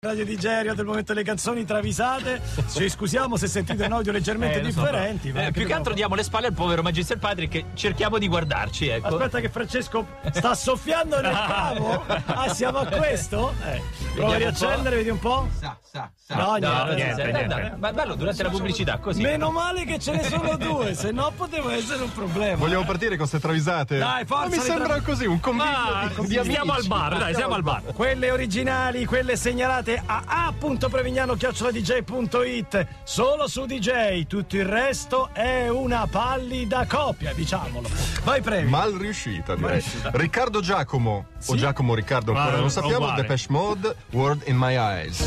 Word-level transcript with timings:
Radio 0.00 0.24
DJ 0.24 0.44
Aereo 0.46 0.74
del 0.74 0.84
momento 0.86 1.12
delle 1.12 1.24
canzoni 1.24 1.64
travisate. 1.64 2.40
Ci 2.72 2.88
scusiamo 2.88 3.36
se 3.36 3.48
sentite 3.48 3.84
un 3.84 3.94
audio 3.94 4.12
leggermente 4.12 4.60
Eh, 4.60 4.70
so, 4.70 4.78
differenti. 4.80 5.32
ma 5.32 5.46
Eh, 5.46 5.50
più 5.50 5.66
che 5.66 5.72
altro 5.72 5.92
diamo 5.92 6.14
le 6.14 6.22
spalle 6.22 6.46
al 6.46 6.52
povero 6.52 6.82
Magister 6.84 7.18
Patrick 7.18 7.50
che 7.50 7.64
cerchiamo 7.74 8.16
di 8.18 8.28
guardarci, 8.28 8.86
ecco. 8.86 9.08
Aspetta 9.16 9.40
che 9.40 9.48
Francesco 9.48 10.06
sta 10.32 10.54
soffiando 10.54 11.20
nel 11.20 11.32
cavo. 11.34 12.04
Ah, 12.26 12.48
siamo 12.54 12.78
a 12.78 12.86
questo? 12.86 13.52
Eh. 13.66 13.82
Prova 14.14 14.34
a 14.34 14.36
riaccendere, 14.36 14.94
vedi 14.98 15.08
un 15.08 15.18
po'. 15.18 15.48
Sa, 15.58 15.76
sa, 15.82 16.08
sa. 16.16 16.34
No, 16.36 16.56
No, 16.58 16.84
niente. 16.84 16.94
niente, 16.94 17.22
niente. 17.32 17.46
Dai, 17.48 17.72
Ma 17.78 17.92
bello 17.92 18.14
durante 18.14 18.42
la 18.44 18.50
pubblicità, 18.50 18.98
così. 18.98 19.20
Meno 19.20 19.50
male 19.50 19.84
che 19.84 19.98
ce 19.98 20.12
ne 20.12 20.22
sono 20.22 20.56
due, 20.56 20.94
se 20.94 21.10
no 21.10 21.32
poteva 21.34 21.74
essere 21.74 22.04
un 22.04 22.12
problema. 22.12 22.54
Vogliamo 22.54 22.84
partire 22.84 23.16
con 23.16 23.26
queste 23.28 23.40
travisate? 23.40 23.98
Dai, 23.98 24.24
forza, 24.24 24.48
Ma 24.48 24.54
mi 24.54 24.62
sembra 24.62 24.86
tra- 24.94 25.00
così, 25.00 25.26
un 25.26 25.40
convito 25.40 25.64
Ma 25.66 26.08
di, 26.18 26.40
di 26.48 26.54
al 26.56 26.84
bar, 26.86 27.18
dai, 27.18 27.34
siamo 27.34 27.54
al 27.54 27.64
bar. 27.64 27.82
Quelle 27.94 28.30
originali, 28.30 29.04
quelle 29.04 29.34
segnalate 29.34 29.86
a 29.94 30.22
a.prevignano-dj.it 30.26 32.86
solo 33.04 33.46
su 33.46 33.66
DJ, 33.66 34.26
tutto 34.26 34.56
il 34.56 34.64
resto 34.64 35.30
è 35.32 35.68
una 35.68 36.06
pallida 36.10 36.86
copia, 36.86 37.32
diciamolo. 37.32 37.88
Vai 38.24 38.40
Previ. 38.42 38.68
Mal 38.68 38.92
riuscita, 38.92 39.54
direi. 39.54 39.82
Riccardo 40.12 40.60
Giacomo, 40.60 41.26
o 41.46 41.54
Giacomo 41.56 41.94
Riccardo, 41.94 42.32
ancora 42.32 42.54
Ma, 42.56 42.60
non 42.60 42.70
sappiamo. 42.70 42.96
uguale. 42.96 43.22
Depeche 43.22 43.46
Mode, 43.50 43.94
Word 44.12 44.42
in 44.46 44.56
My 44.56 44.74
Eyes. 44.76 45.22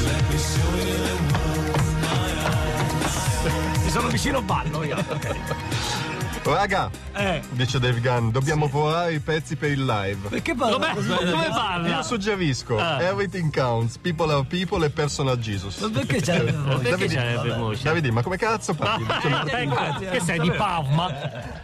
Ti 3.83 3.89
sono 3.89 4.07
vicino 4.09 4.41
ballo 4.41 4.83
io. 4.83 4.97
Ok. 4.97 6.09
Raga, 6.43 6.89
Eh, 7.13 7.39
dice 7.51 7.77
Dave 7.79 7.99
Gunn, 7.99 8.29
dobbiamo 8.31 8.67
provare 8.67 9.13
i 9.13 9.19
pezzi 9.19 9.55
per 9.55 9.69
il 9.71 9.85
live. 9.85 10.27
perché 10.29 10.55
Com'è? 10.55 10.91
così? 10.93 11.07
Come 11.09 11.29
Io 11.29 11.49
parla? 11.51 12.01
suggerisco 12.01 12.79
Everything 12.79 13.53
Counts, 13.53 13.97
People 13.99 14.31
are 14.33 14.43
People 14.45 14.83
e 14.83 14.89
Personal 14.89 15.37
Jesus. 15.37 15.77
Ma 15.77 15.89
perché 15.89 16.19
c'è 16.19 16.41
Perché 16.43 17.07
Davide- 17.07 17.53
voce? 17.55 17.83
Davide, 17.83 18.11
ma 18.11 18.23
come 18.23 18.37
cazzo 18.37 18.73
parli? 18.73 19.05
Cioè, 19.21 19.61
Ecco, 19.61 19.99
che 20.09 20.19
sei 20.21 20.39
di 20.39 20.49
Pavma? 20.51 21.13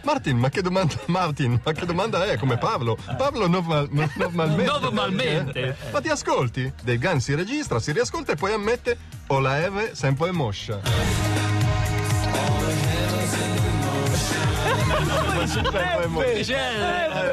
Martin, 0.02 0.38
ma 0.38 0.48
che 0.48 0.62
domanda 0.62 0.94
Martin, 1.06 1.60
ma 1.64 1.72
che 1.72 1.84
domanda 1.84 2.24
è? 2.24 2.36
Come 2.38 2.56
Paolo? 2.56 2.96
Paolo 3.16 3.48
normal- 3.48 3.88
normalmente. 4.14 4.64
Normalmente. 4.70 5.60
Eh? 5.60 5.74
Ma 5.90 6.00
ti 6.00 6.08
ascolti? 6.08 6.72
Dave 6.82 6.98
Gunn 6.98 7.16
si 7.18 7.34
registra, 7.34 7.80
si 7.80 7.90
riascolta 7.90 8.30
e 8.32 8.36
poi 8.36 8.52
ammette 8.52 8.96
o 9.26 9.40
la 9.40 9.60
Eve 9.64 9.90
sempre 9.96 10.30
moscia. 10.30 10.78
Sempre 10.84 11.00
moscia. 12.62 13.57
Eh, 15.40 17.28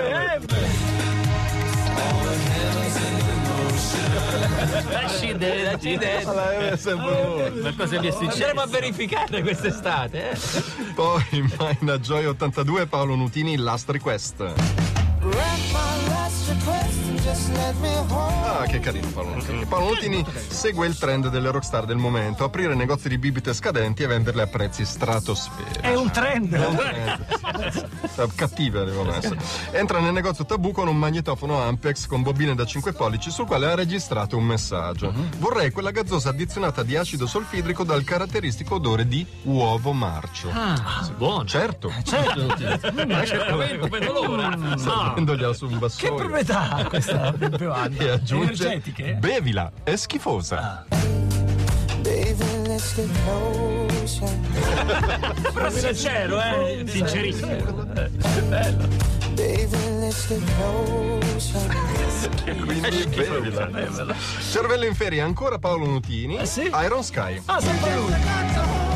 Accidenti, 4.94 5.66
accidenti. 5.68 6.26
La 6.26 6.54
Eve 6.54 6.72
è 6.72 6.78
sempre 6.78 7.24
moscia. 7.24 7.52
Ma 7.62 7.74
cosa 7.76 8.00
mi 8.00 8.08
è 8.08 8.12
Andremo 8.12 8.32
successo? 8.32 8.60
a 8.60 8.68
verificare 8.68 9.42
quest'estate, 9.42 10.32
eh. 10.32 10.38
Poi 10.94 11.24
Mina 11.32 11.98
Joy 12.00 12.26
82 12.26 12.88
Paolo 12.88 13.16
Nutini 13.16 13.56
Last 13.58 13.90
Request. 13.90 14.54
Ah, 18.08 18.64
che 18.66 18.80
carino 18.80 19.08
Paolo 19.10 19.36
Nutini. 19.36 19.66
Paolo 19.66 19.90
Nutini 19.90 20.26
segue 20.48 20.88
il 20.88 20.98
trend 20.98 21.30
delle 21.30 21.52
rockstar 21.52 21.86
del 21.86 21.98
momento, 21.98 22.46
aprire 22.46 22.74
negozi 22.76 23.10
di 23.10 23.18
bibite 23.18 23.54
scadenti 23.54 24.04
e 24.04 24.08
venderle 24.08 24.44
a 24.44 24.48
prezzi 24.48 24.86
stratosferici. 24.86 25.80
È 25.82 25.94
un 25.94 26.10
trend. 26.12 26.54
Eh, 26.54 28.30
Cattive 28.36 28.86
devono 28.86 29.14
essere. 29.14 29.38
Entra 29.72 30.00
nel 30.00 30.14
negozio 30.14 30.46
Tabù 30.46 30.72
con 30.72 30.88
un 30.88 30.96
magnetofono 30.98 31.62
Ampex 31.62 32.06
con 32.08 32.22
bobine 32.22 32.56
da 32.56 32.66
5 32.66 32.94
pollici 32.94 33.30
sul 33.32 33.46
quale 33.46 33.70
ha 33.72 33.76
registrato 33.76 34.38
un 34.38 34.46
messaggio. 34.46 35.14
Vorrei 35.38 35.72
quella 35.72 35.92
gazzosa 35.92 36.30
addizionata 36.30 36.84
di 36.84 36.96
acido 36.96 37.28
solfidrico 37.28 37.84
dal 37.84 38.04
caratteristico 38.06 38.76
odore 38.76 39.08
di 39.08 39.26
uovo 39.44 39.92
marcio. 39.92 40.50
Ah, 40.54 41.10
buono. 41.18 41.44
Certo. 41.46 41.92
Certo. 42.04 42.56
Certamente. 42.58 43.90
Ah, 44.88 45.12
Prendogliela 45.12 45.54
su 45.54 45.66
un 45.66 45.72
Che 45.74 45.78
vassoio. 45.80 46.16
proprietà 46.16 46.70
ha 46.72 46.84
E 47.98 48.10
aggiunge 48.10 48.66
Energetiche? 48.66 49.14
Bevila, 49.16 49.72
è 49.84 49.96
schifosa. 49.96 50.86
Però 55.54 55.70
sincero, 55.70 56.40
eh. 56.42 56.84
sincerissimo. 56.88 57.56
Quindi 62.66 63.06
bevila. 63.08 64.16
Cervello 64.52 64.86
in 64.86 64.96
ferie 64.96 65.22
ancora 65.22 65.58
Paolo 65.58 65.86
Nutini. 65.86 66.46
sì? 66.46 66.70
Iron 66.84 67.04
Sky. 67.04 67.42
Ah, 67.46 67.60
sempre 67.60 67.96
lui. 67.96 68.95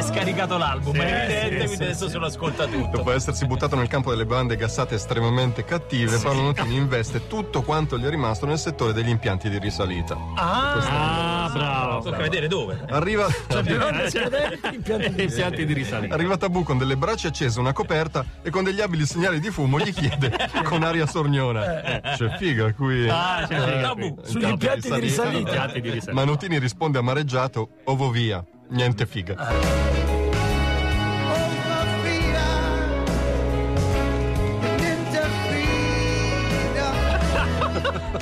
È 0.00 0.02
scaricato 0.02 0.56
l'album, 0.56 0.96
è 0.96 1.24
evidente, 1.24 1.50
sì, 1.50 1.56
quindi 1.66 1.76
sì, 1.76 1.82
adesso 1.82 2.08
se 2.08 2.16
lo 2.16 2.24
ascolta 2.24 2.64
tutto. 2.66 2.96
Dopo 2.96 3.12
essersi 3.12 3.44
buttato 3.44 3.76
nel 3.76 3.86
campo 3.86 4.08
delle 4.08 4.24
bande 4.24 4.56
gassate 4.56 4.94
estremamente 4.94 5.62
cattive, 5.62 6.16
Paolo 6.16 6.40
Nutini 6.40 6.74
investe 6.76 7.26
tutto 7.26 7.60
quanto 7.60 7.98
gli 7.98 8.04
è 8.04 8.08
rimasto 8.08 8.46
nel 8.46 8.58
settore 8.58 8.94
degli 8.94 9.10
impianti 9.10 9.50
di 9.50 9.58
risalita. 9.58 10.16
Ah, 10.36 11.50
bravo. 11.52 12.00
Tocca 12.02 12.16
vedere 12.16 12.48
dove. 12.48 12.82
Arriva, 12.88 13.26
Bevande 13.62 14.08
scadenti, 14.08 15.22
impianti 15.22 15.66
di- 15.66 15.74
risalita. 15.74 16.14
arriva 16.14 16.38
Tabù 16.38 16.62
con 16.62 16.78
delle 16.78 16.96
braccia 16.96 17.28
accese, 17.28 17.60
una 17.60 17.74
coperta 17.74 18.24
e 18.40 18.48
con 18.48 18.64
degli 18.64 18.80
abili 18.80 19.04
segnali 19.04 19.38
di 19.38 19.50
fumo 19.50 19.78
gli 19.78 19.92
chiede 19.92 20.32
con 20.64 20.82
aria 20.82 21.04
sorniona. 21.04 22.00
C'è 22.16 22.36
figa 22.38 22.72
qui. 22.72 23.06
Ah, 23.06 23.44
c'è 23.46 23.54
figa 23.54 23.80
Tabù. 23.82 24.16
Sugli 24.24 24.44
impianti 24.48 24.90
di 24.90 24.98
risalita. 25.00 25.68
Ma 26.12 26.24
Nutini 26.24 26.58
risponde 26.58 26.96
amareggiato, 26.96 27.68
ovo 27.84 28.08
via, 28.08 28.42
niente 28.70 29.06
figa. 29.06 29.36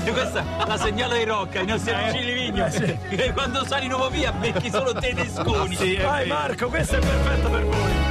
E 0.05 0.11
questa 0.13 0.45
la 0.67 0.77
segnala 0.79 1.17
di 1.17 1.25
Rocca, 1.25 1.61
i 1.61 1.67
nostri 1.67 1.93
amici 1.93 2.25
di 2.25 2.33
Vigno. 2.33 2.67
Che 2.69 3.33
quando 3.35 3.65
sali 3.67 3.89
nuovo 3.89 4.09
via 4.09 4.33
becchi 4.33 4.71
solo 4.71 4.93
tedesconi. 4.99 5.97
Vai 5.97 6.27
Marco, 6.27 6.69
questo 6.69 6.97
è 6.97 6.99
perfetto 6.99 7.51
per 7.51 7.65
voi. 7.65 8.09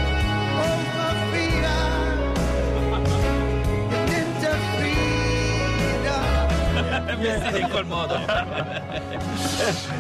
Vestiti 7.18 7.60
in 7.62 7.70
quel 7.70 7.86
modo. 7.86 8.16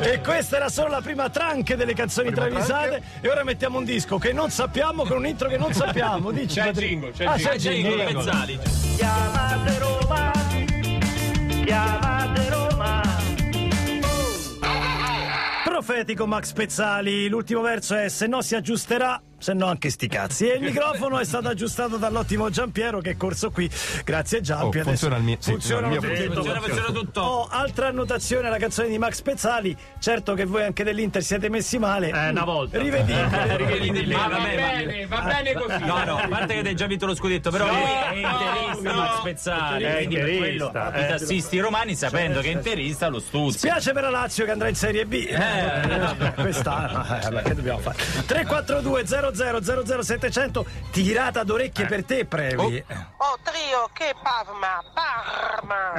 E 0.01 0.21
questa 0.21 0.57
era 0.57 0.69
solo 0.69 0.89
la 0.89 1.01
prima 1.01 1.29
tranche 1.29 1.75
delle 1.75 1.93
canzoni 1.93 2.31
Prima 2.31 2.47
travisate. 2.47 3.01
E 3.21 3.29
ora 3.29 3.43
mettiamo 3.43 3.77
un 3.79 3.85
disco 3.85 4.17
che 4.17 4.31
non 4.33 4.49
sappiamo 4.51 5.03
con 5.03 5.17
un 5.17 5.25
intro 5.25 5.49
che 5.49 5.57
non 5.57 5.73
sappiamo. 5.73 6.31
Dici, 6.31 6.55
C'è 6.59 6.67
il 6.67 6.73
Patrick. 6.73 6.89
jingle, 6.91 7.11
c'è 7.11 7.23
il 7.23 7.29
Ah, 7.29 7.35
jingle. 7.35 7.51
c'è 7.51 7.57
jingle. 7.57 7.95
Jingle 8.05 8.13
Pezzali. 8.13 8.59
Chiamate 8.95 9.79
Roma, 9.79 10.31
chiamate 11.65 12.49
Roma. 12.49 13.01
Profetico 15.63 16.25
Max 16.27 16.51
Pezzali, 16.53 17.27
l'ultimo 17.29 17.61
verso 17.61 17.95
è 17.95 18.09
se 18.09 18.25
no 18.27 18.41
si 18.41 18.55
aggiusterà, 18.55 19.21
se 19.37 19.53
no 19.53 19.67
anche 19.67 19.89
sti 19.89 20.07
cazzi. 20.07 20.47
E 20.49 20.55
il 20.55 20.61
microfono 20.67 21.19
è 21.19 21.25
stato 21.25 21.47
aggiustato 21.47 21.97
dall'ottimo 21.97 22.49
Giampiero 22.49 22.99
che 22.99 23.11
è 23.11 23.17
corso 23.17 23.51
qui. 23.51 23.69
Grazie 24.03 24.41
Giampi. 24.41 24.79
Oh, 24.79 24.83
funziona 24.83 25.17
il 25.17 25.23
mio- 25.23 25.37
sì, 25.39 25.51
funziona 25.51 25.87
il 25.87 25.91
mio 25.91 26.01
tutto. 26.01 26.11
progetto. 26.13 26.33
Funziona, 26.33 26.59
funziona 26.61 26.91
tutto. 26.91 27.21
Oh, 27.21 27.47
altra 27.49 27.87
annotazione 27.87 28.47
alla 28.47 28.57
canzone 28.57 28.87
di 28.89 28.97
Max 28.97 29.21
Pezzali. 29.21 29.75
Certo 29.99 30.33
che 30.33 30.45
voi 30.45 30.63
anche 30.63 30.83
dell'Inter 30.83 31.23
siete 31.23 31.49
messi 31.49 31.77
male. 31.77 32.09
Eh, 32.09 32.29
una 32.29 32.43
volta. 32.43 32.79
Rivedete. 32.79 33.55
Rivedete 33.57 33.99
lì, 34.01 34.13
Ma 34.13 34.27
va 34.27 34.37
va 34.37 34.43
bene. 34.43 35.05
va 35.07 35.21
bene 35.21 35.53
così. 35.53 35.83
No, 35.85 36.03
no, 36.03 36.17
a 36.17 36.27
parte 36.27 36.61
che 36.61 36.67
hai 36.67 36.75
già 36.75 36.85
vinto 36.87 37.05
lo 37.05 37.15
scudetto, 37.15 37.51
però 37.51 37.67
lui 37.67 37.75
è 37.75 38.15
interista, 38.15 38.91
no. 38.91 38.97
Max 38.97 39.21
Pezzali. 39.23 39.83
È 39.83 39.95
quindi 39.97 40.15
per 40.15 40.25
quello 40.37 40.65
interista, 40.65 40.91
I 40.97 41.03
eh. 41.03 41.07
tassisti 41.07 41.59
romani, 41.59 41.95
sapendo 41.95 42.41
che 42.41 42.49
è 42.49 42.51
interista, 42.53 43.07
lo 43.07 43.19
stuzza. 43.19 43.57
Spiace 43.57 43.91
per 43.93 44.03
la 44.03 44.09
Lazio 44.09 44.45
che 44.45 44.51
andrà 44.51 44.67
in 44.67 44.75
Serie 44.75 45.05
B. 45.05 45.13
Eh, 45.29 46.33
quest'anno, 46.35 47.03
eh, 47.03 47.19
vabbè, 47.21 47.41
che 47.43 47.55
dobbiamo 47.55 47.79
fare? 47.79 47.97
342 48.25 49.05
00 49.33 50.01
700 50.01 50.65
tirata 50.91 51.43
d'orecchie 51.43 51.85
per 51.85 52.03
te, 52.03 52.25
Previ. 52.25 52.83
Oh 53.17 53.37
trio, 53.43 53.89
che 53.93 54.13
Parma, 54.21 54.83
Parma. 54.93 55.93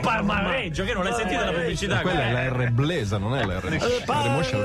Parmareggio, 0.00 0.84
che 0.84 0.92
non 0.94 1.04
l'hai 1.04 1.14
sentita 1.14 1.44
la 1.44 1.52
pubblicità? 1.52 2.00
Quella 2.00 2.22
è 2.22 2.32
la 2.32 2.48
R 2.48 2.70
blesa, 2.70 3.18
non 3.18 3.36
è 3.36 3.44
la 3.44 3.58
R. 3.58 4.04
La 4.06 4.22
remoscia 4.22 4.56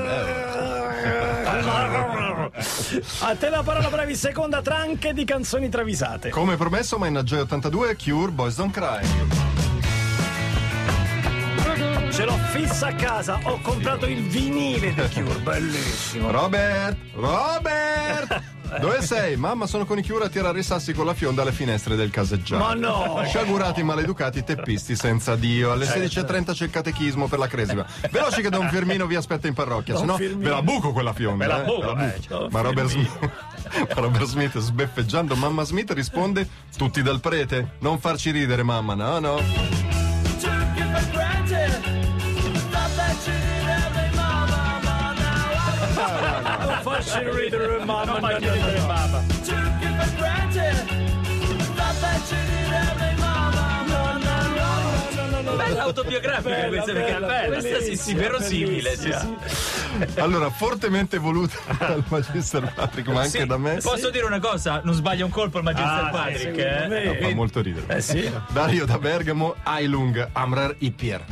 A 3.20 3.34
te 3.36 3.48
la 3.50 3.62
parola 3.62 3.88
brevi, 3.88 4.14
seconda 4.14 4.62
tranche 4.62 5.12
di 5.12 5.24
canzoni 5.24 5.68
travisate. 5.68 6.30
Come 6.30 6.56
promesso, 6.56 6.98
Mina 6.98 7.22
Joy 7.22 7.40
82 7.40 7.96
Cure 7.96 8.30
Boys 8.32 8.56
Don't 8.56 8.72
Cry. 8.72 9.47
Ce 12.18 12.24
l'ho 12.24 12.36
fissa 12.50 12.88
a 12.88 12.94
casa, 12.96 13.38
ho 13.44 13.60
comprato 13.60 14.04
il 14.06 14.20
vinile 14.22 14.92
di 14.92 15.22
Cure, 15.22 15.38
bellissimo. 15.38 16.32
Robert! 16.32 16.96
Robert! 17.14 18.42
Dove 18.80 19.02
sei? 19.02 19.36
Mamma, 19.36 19.68
sono 19.68 19.84
con 19.84 19.98
i 19.98 20.02
chiura 20.02 20.24
a 20.24 20.28
tirare 20.28 20.58
i 20.58 20.64
sassi 20.64 20.92
con 20.92 21.06
la 21.06 21.14
fionda 21.14 21.42
alle 21.42 21.52
finestre 21.52 21.94
del 21.94 22.10
caseggiato. 22.10 22.64
Ma 22.64 22.74
no! 22.74 23.22
Sciagurati 23.24 23.84
maleducati 23.84 24.42
teppisti 24.42 24.96
senza 24.96 25.36
Dio. 25.36 25.70
Alle 25.70 25.84
16.30 25.84 26.54
c'è 26.54 26.64
il 26.64 26.70
catechismo 26.70 27.28
per 27.28 27.38
la 27.38 27.46
cresima. 27.46 27.86
Veloci 28.10 28.42
che 28.42 28.50
Don 28.50 28.68
Firmino 28.68 29.06
vi 29.06 29.14
aspetta 29.14 29.46
in 29.46 29.54
parrocchia, 29.54 29.94
se 29.96 30.04
no 30.04 30.16
ve 30.16 30.48
la 30.48 30.60
buco 30.60 30.90
quella 30.90 31.12
fionda. 31.12 31.46
Ve 31.46 31.52
la 31.52 31.62
eh, 31.62 31.64
buco, 31.66 31.94
ve 31.94 32.02
eh, 32.02 32.06
buco. 32.08 32.20
certo. 32.20 32.48
Ma 32.50 32.60
Robert 32.62 32.88
Smith, 32.88 33.18
ma 33.20 33.94
Robert 33.94 34.26
Smith 34.26 34.58
sbeffeggiando 34.58 35.36
mamma 35.36 35.62
Smith 35.62 35.92
risponde 35.92 36.48
tutti 36.76 37.00
dal 37.00 37.20
prete. 37.20 37.74
Non 37.78 38.00
farci 38.00 38.32
ridere 38.32 38.64
mamma, 38.64 38.94
no 38.94 39.20
no. 39.20 39.97
Non 46.66 46.78
farci 46.82 47.18
ridere, 47.30 47.78
mamma. 47.84 48.04
Non 48.04 48.20
no, 48.20 48.38
no, 48.38 48.80
no. 48.80 48.86
mamma. 48.86 49.22
Bella 55.56 55.82
autobiografica 55.82 56.48
Bella, 56.48 56.68
questa, 56.68 56.92
bella, 56.92 57.26
perché 57.26 57.48
questa 57.48 57.80
sì, 57.80 57.96
sì, 57.96 58.14
verosimile. 58.14 58.96
Sì, 58.96 59.08
bellissima. 59.08 59.36
sì. 59.46 60.20
Allora, 60.20 60.50
fortemente 60.50 61.18
voluta 61.18 61.56
dal 61.78 62.04
Magister 62.08 62.72
Patrick, 62.72 63.08
ma 63.08 63.22
anche 63.22 63.46
da 63.46 63.56
me. 63.58 63.78
Posso 63.82 64.10
dire 64.10 64.24
una 64.24 64.38
cosa? 64.38 64.80
Non 64.84 64.94
sbaglia 64.94 65.24
un 65.24 65.30
colpo 65.30 65.58
il 65.58 65.64
Magister 65.64 66.04
Ah, 66.04 66.10
Patrick. 66.10 66.56
eh? 66.58 66.86
me. 66.88 67.18
Fa 67.20 67.34
molto 67.34 67.60
ridere. 67.60 67.86
Eh. 67.98 68.32
Dario 68.52 68.84
da 68.86 68.98
Bergamo, 68.98 69.56
Ailung, 69.62 70.28
Amrar 70.32 70.74
Ipier. 70.78 71.24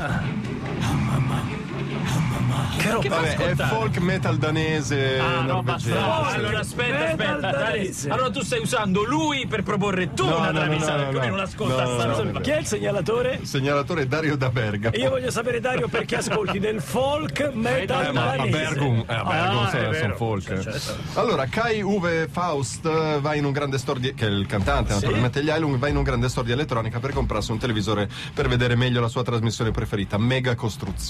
Che 2.78 2.90
roba. 2.90 3.08
Vabbè, 3.08 3.36
è 3.36 3.54
folk 3.54 3.98
metal 3.98 4.36
danese 4.36 5.18
Ah, 5.18 5.40
no, 5.42 5.62
basta. 5.62 6.26
Allora 6.34 6.58
aspetta, 6.60 6.92
Metal 6.98 7.08
aspetta. 7.44 7.50
dai. 7.50 7.74
danese. 7.82 8.10
Allora 8.10 8.30
tu 8.30 8.40
stai 8.42 8.60
usando 8.60 9.02
lui 9.04 9.46
per 9.46 9.62
proporre 9.62 10.12
tu 10.12 10.24
No, 10.26 10.36
una 10.36 10.50
no, 10.50 10.52
no, 10.52 10.58
travisata, 10.66 10.96
no, 10.96 10.98
perché 11.10 11.12
no, 11.14 11.18
lui 11.20 11.28
no. 11.30 11.36
non 11.36 11.44
ascolta 11.44 11.82
No, 11.84 11.94
sta 11.94 12.06
no, 12.06 12.16
roba. 12.16 12.30
no, 12.32 12.40
Chi 12.40 12.50
è 12.50 12.58
il 12.58 12.66
segnalatore? 12.66 13.40
Segnalatore 13.42 14.06
Dario 14.06 14.36
da 14.36 14.50
Bergamo. 14.50 14.96
Io 14.96 15.08
voglio 15.10 15.30
sapere, 15.30 15.60
Dario, 15.60 15.88
perché 15.88 16.16
ascolti 16.18 16.58
del 16.58 16.80
folk 16.80 17.50
metal 17.54 18.06
Eh, 18.06 18.12
ma 18.12 18.30
a 18.32 18.36
danese. 18.36 18.50
Bergum, 18.58 19.04
eh, 19.08 19.14
a 19.14 19.24
Bergum 19.24 19.58
Ah, 19.64 19.68
sono, 19.70 19.82
è 19.82 19.88
vero. 19.90 20.16
folk. 20.16 20.98
Allora, 21.14 21.46
Kai 21.46 21.80
Uwe 21.82 22.28
Faust 22.30 22.84
eh, 22.86 23.18
va 23.20 23.34
in 23.34 23.44
un 23.44 23.52
grande 23.52 23.78
store 23.78 24.00
di, 24.00 24.14
che 24.14 24.26
è 24.26 24.30
il 24.30 24.46
cantante, 24.46 24.92
naturalmente 24.92 25.42
gli 25.42 25.50
Ailung, 25.50 25.76
va 25.78 25.88
in 25.88 25.96
un 25.96 26.02
grande 26.02 26.28
store 26.28 26.46
di 26.46 26.52
elettronica 26.52 27.00
per 27.00 27.12
comprarsi 27.12 27.50
un 27.52 27.58
televisore 27.58 28.08
per 28.34 28.48
vedere 28.48 28.76
meglio 28.76 29.00
la 29.00 29.08
sua 29.08 29.22
trasmissione 29.22 29.70
preferita, 29.70 30.18
Mega 30.18 30.54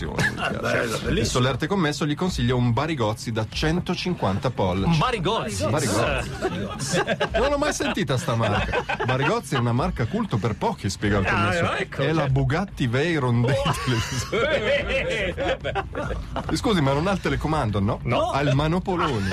Costruzioni. 0.04 0.34
Ah, 0.46 0.50
bello, 0.50 0.94
Il 0.96 1.00
bellissimo. 1.02 1.25
solerte 1.40 1.66
commesso 1.66 2.04
gli 2.06 2.14
consiglia 2.14 2.54
un 2.54 2.72
Barigozzi 2.72 3.32
da 3.32 3.46
150 3.48 4.50
pollici. 4.50 4.98
Barigozzi. 4.98 5.66
Barigozzi. 5.66 7.02
Non 7.38 7.50
l'ho 7.50 7.58
mai 7.58 7.72
sentita 7.72 8.16
sta 8.19 8.34
marca. 8.34 8.84
Barigozzi 9.04 9.54
è 9.54 9.58
una 9.58 9.72
marca 9.72 10.04
culto 10.06 10.37
per 10.37 10.54
pochi, 10.56 10.90
spiega 10.90 11.19
il 11.19 11.26
commesso. 11.26 11.64
Ah, 11.64 11.78
ecco, 11.78 12.02
è 12.02 12.12
la 12.12 12.28
Bugatti 12.28 12.87
Veyron 12.87 13.40
dei 13.43 13.54
televisori. 13.84 15.34
Scusi, 16.56 16.81
ma 16.81 16.93
non 16.93 17.06
ha 17.06 17.12
il 17.12 17.20
telecomando, 17.20 17.81
no? 17.81 17.98
No. 18.02 18.31
Ha 18.31 18.40
il 18.40 18.54
manopoloni. 18.54 19.28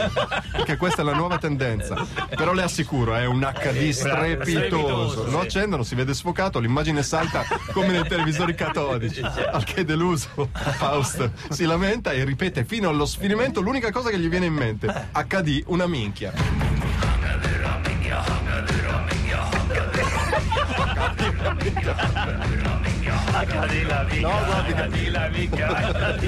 Perché 0.51 0.77
questa 0.77 1.01
è 1.01 1.05
la 1.05 1.13
nuova 1.13 1.37
tendenza. 1.37 1.95
Però 2.29 2.53
le 2.53 2.63
assicuro, 2.63 3.15
è 3.15 3.25
un 3.25 3.39
HD 3.39 3.89
strepitoso. 3.89 5.29
Lo 5.29 5.41
accendono, 5.41 5.83
si 5.83 5.95
vede 5.95 6.13
sfocato, 6.13 6.59
l'immagine 6.59 7.03
salta 7.03 7.43
come 7.71 7.87
nei 7.89 8.07
televisori 8.07 8.55
catodici. 8.55 9.21
Al 9.21 9.63
che 9.63 9.83
deluso, 9.85 10.49
Faust 10.77 11.29
si 11.49 11.65
lamenta 11.65 12.11
e 12.11 12.23
ripete 12.23 12.63
fino 12.63 12.89
allo 12.89 13.05
sfinimento 13.05 13.61
l'unica 13.61 13.91
cosa 13.91 14.09
che 14.09 14.19
gli 14.19 14.29
viene 14.29 14.45
in 14.45 14.53
mente. 14.53 15.07
HD, 15.11 15.63
una 15.67 15.87
minchia. 15.87 16.31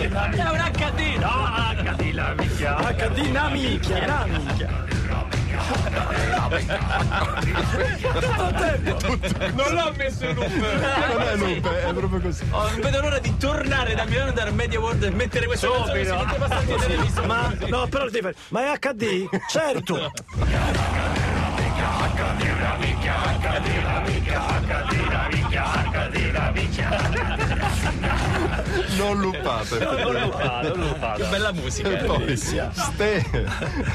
È 0.03 0.49
un 0.49 0.61
HD. 0.71 1.17
No, 1.19 1.41
HD 2.93 3.31
la 3.31 3.49
minchia, 3.49 4.05
la 4.05 4.25
minchia. 4.25 4.27
Tutto 4.27 4.47
il 4.47 4.57
tempo. 4.57 4.94
Non 9.53 9.73
l'ho 9.73 9.93
messo 9.95 10.25
in 10.25 10.35
loop. 10.35 10.51
Non 10.51 11.21
è 11.21 11.35
loop, 11.35 11.67
è 11.67 11.93
proprio 11.93 12.19
così. 12.19 12.45
Oh, 12.51 12.69
non 12.69 12.79
vedo 12.81 13.01
l'ora 13.01 13.19
di 13.19 13.37
tornare 13.37 13.95
da 13.95 14.05
Milano 14.05 14.29
andare 14.29 14.49
a 14.49 14.53
Media 14.53 14.79
World 14.79 15.03
e 15.03 15.09
mettere 15.11 15.45
questa 15.45 15.69
canzone 15.69 15.99
che 15.99 16.05
si 16.05 16.11
mette 16.11 16.35
abbastanza 16.35 16.73
in 16.73 16.79
televisione. 16.79 17.27
Ma 17.27 17.53
no, 17.67 17.87
però 17.87 18.05
devi 18.05 18.21
fare. 18.21 18.35
Ma 18.49 18.73
è 18.73 18.79
HD? 18.79 19.27
Certo. 19.49 20.11
Non 28.97 29.19
loopate. 29.19 29.77
Che 31.17 31.25
bella 31.29 31.51
musica. 31.51 31.89
E 31.89 32.03
poi 32.03 32.37
Ste, 32.37 33.25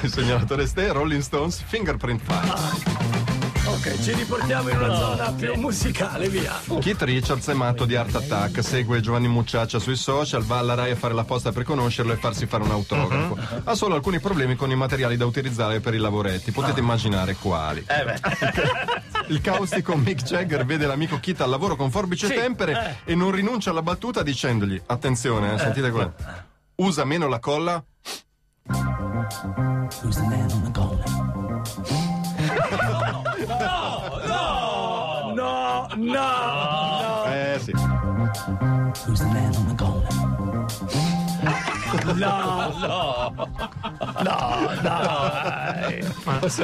il 0.03 0.11
segnalatore 0.13 0.67
Ste, 0.67 0.93
Rolling 0.93 1.23
Stones, 1.23 1.63
Fingerprint 1.67 2.21
File. 2.23 3.30
Ok, 3.71 4.03
ci 4.03 4.13
riportiamo 4.13 4.69
in 4.69 4.77
una 4.77 4.95
zona 4.95 5.33
più 5.33 5.55
musicale, 5.55 6.29
via. 6.29 6.61
Keith 6.81 7.03
Richards 7.03 7.49
è 7.49 7.55
matto 7.55 7.85
di 7.85 7.95
Art 7.95 8.15
Attack, 8.15 8.65
segue 8.65 9.01
Giovanni 9.01 9.29
Mucciaccia 9.29 9.79
sui 9.79 9.95
social, 9.95 10.43
va 10.43 10.59
alla 10.59 10.75
Rai 10.75 10.91
a 10.91 10.97
fare 10.97 11.15
la 11.15 11.23
posta 11.23 11.53
per 11.53 11.63
conoscerlo 11.63 12.13
e 12.13 12.17
farsi 12.17 12.47
fare 12.47 12.65
un 12.65 12.73
autografo. 12.73 13.39
Ha 13.63 13.75
solo 13.77 13.95
alcuni 13.95 14.19
problemi 14.19 14.57
con 14.57 14.71
i 14.73 14.75
materiali 14.75 15.17
da 15.17 15.25
utilizzare 15.25 15.79
per 15.79 15.95
i 15.95 15.99
lavoretti, 15.99 16.51
potete 16.51 16.81
immaginare 16.81 17.37
quali. 17.37 17.87
Il 19.29 19.41
caustico 19.41 19.97
Mick 19.97 20.25
Jagger 20.25 20.67
vede 20.67 20.87
l'amico 20.87 21.21
Keith 21.21 21.41
al 21.41 21.51
lavoro 21.51 21.77
con 21.77 21.93
forbice 21.93 22.27
e 22.27 22.37
tempere 22.37 22.99
e 23.05 23.15
non 23.15 23.31
rinuncia 23.31 23.71
alla 23.71 23.83
battuta 23.83 24.25
dicendogli, 24.25 24.83
attenzione, 24.87 25.55
eh, 25.55 25.59
sentite 25.59 25.91
qua, 25.93 26.13
usa 26.75 27.05
meno 27.05 27.29
la 27.29 27.39
colla 27.39 27.85
No, 34.27 35.33
no, 35.35 35.89
no. 35.97 37.25
Eh 37.27 37.59
sì. 37.61 37.73
No, 44.23 44.71
dai. 44.83 46.05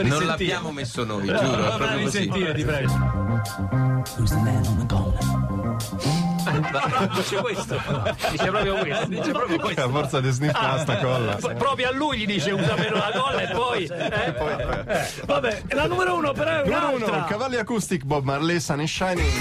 Non 0.04 0.24
l'abbiamo 0.26 0.70
messo 0.72 1.04
noi, 1.04 1.26
giuro. 1.26 1.38
è 1.38 1.76
proprio 1.76 2.02
così. 2.02 2.18
sentire, 2.18 2.54
ti 2.54 2.64
prego. 2.64 3.24
Dice 7.14 7.36
questo. 7.36 7.80
Dice 8.30 8.46
proprio 8.50 8.74
questo. 8.76 9.06
Dice 9.06 9.30
proprio 9.32 9.56
A 9.56 9.60
questo. 9.60 9.90
forza 9.90 10.20
di 10.20 10.30
sniffare 10.30 10.80
sta 10.80 10.96
colla. 10.98 11.34
Proprio 11.34 11.88
a 11.88 11.92
lui 11.92 12.18
gli 12.18 12.26
dice 12.26 12.50
usa 12.52 12.74
meno 12.76 12.96
la 12.96 13.10
colla 13.14 13.40
e 13.40 13.48
poi. 13.54 13.84
eh? 13.84 15.06
Vabbè, 15.24 15.62
la 15.70 15.86
numero 15.86 16.14
uno 16.16 16.32
però 16.32 16.50
è 16.50 16.64
Numero 16.64 16.86
uno, 16.88 16.96
un'altra. 17.06 17.24
cavalli 17.24 17.56
acoustic 17.56 18.04
Bob 18.04 18.24
Marley, 18.24 18.60
Sun 18.60 18.80
is 18.82 18.90
Shining. 18.90 19.32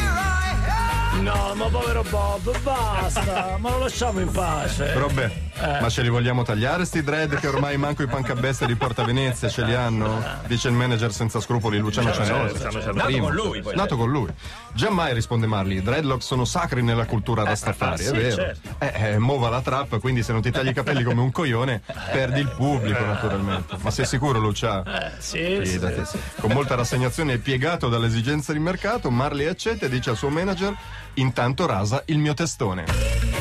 No, 1.21 1.53
ma 1.55 1.65
povero 1.67 2.03
Bob, 2.09 2.57
basta. 2.61 3.55
ma 3.59 3.69
lo 3.69 3.79
lasciamo 3.79 4.19
in 4.19 4.29
pace. 4.31 4.93
Robè, 4.93 5.31
ma 5.59 5.89
ce 5.89 6.01
li 6.01 6.09
vogliamo 6.09 6.43
tagliare 6.43 6.85
sti 6.85 7.03
dread 7.03 7.39
che 7.39 7.47
ormai 7.47 7.77
manco 7.77 8.03
i 8.03 8.07
pancabeste 8.07 8.65
di 8.65 8.75
Porta 8.75 9.03
Venezia 9.03 9.49
ce 9.49 9.63
li 9.63 9.73
hanno? 9.73 10.23
Dice 10.47 10.67
il 10.67 10.73
manager 10.73 11.11
senza 11.11 11.39
scrupoli 11.39 11.77
Luciano 11.77 12.11
Cianosi. 12.11 12.61
Nato 12.93 13.17
con 13.19 13.33
lui, 13.33 13.61
poi. 13.61 13.75
Nato 13.75 13.97
con 13.97 14.09
lui. 14.09 14.29
Giammai 14.73 15.13
risponde 15.13 15.47
Marley, 15.47 15.77
i 15.77 15.81
dreadlock 15.81 16.21
sono 16.21 16.43
sacri 16.45 16.83
nella 16.83 17.05
cultura 17.05 17.43
rastafari, 17.43 18.03
è 18.03 18.11
vero. 18.11 18.35
certo. 18.35 18.75
Eh, 18.79 19.13
eh, 19.13 19.17
mova 19.17 19.49
la 19.49 19.61
trap, 19.61 19.99
quindi 19.99 20.21
se 20.23 20.33
non 20.33 20.41
ti 20.41 20.51
tagli 20.51 20.69
i 20.69 20.73
capelli 20.73 21.03
come 21.03 21.21
un 21.21 21.31
coglione, 21.31 21.81
perdi 22.11 22.41
il 22.41 22.49
pubblico 22.49 23.03
naturalmente. 23.05 23.77
Ma 23.79 23.91
sei 23.91 24.05
sicuro 24.05 24.39
Lucia? 24.39 24.83
Sì, 25.17 25.61
sì, 25.63 25.71
Fidati. 25.71 26.05
sì. 26.05 26.17
Con 26.39 26.51
molta 26.51 26.75
rassegnazione 26.75 27.33
e 27.33 27.37
piegato 27.37 27.87
dalle 27.87 28.07
esigenze 28.07 28.53
di 28.53 28.59
mercato, 28.59 29.09
Marley 29.09 29.47
accetta 29.47 29.85
e 29.85 29.89
dice 29.89 30.09
al 30.09 30.17
suo 30.17 30.29
manager: 30.29 30.75
Intanto 31.15 31.65
rasa 31.65 32.01
il 32.07 32.17
mio 32.17 32.33
testone. 32.33 33.34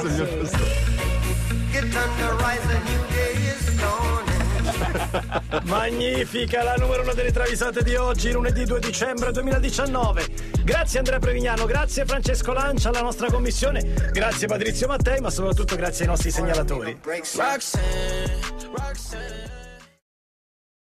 il 0.01 0.13
mio 0.13 0.25
testone. 0.25 0.71
Get 1.69 1.93
under, 1.93 2.35
rise, 2.37 2.69
a 2.71 2.79
new 2.85 3.03
day 3.09 3.35
is 3.51 3.75
dawning. 3.75 5.63
Magnifica 5.65 6.63
la 6.63 6.75
numero 6.75 7.01
uno 7.01 7.13
delle 7.13 7.33
travisate 7.33 7.83
di 7.83 7.95
oggi, 7.95 8.31
lunedì 8.31 8.63
2 8.63 8.79
dicembre 8.79 9.33
2019. 9.33 10.25
Grazie 10.63 10.99
Andrea 10.99 11.19
Prevignano, 11.19 11.65
grazie 11.65 12.05
Francesco 12.05 12.53
Lancia, 12.53 12.87
alla 12.87 13.01
nostra 13.01 13.29
commissione, 13.29 13.83
grazie 14.13 14.47
Patrizio 14.47 14.87
Mattei, 14.87 15.19
ma 15.19 15.29
soprattutto 15.29 15.75
grazie 15.75 16.05
ai 16.05 16.11
nostri 16.11 16.31
segnalatori. 16.31 16.97
Roxanne, 17.03 18.39
Roxanne. 18.71 19.58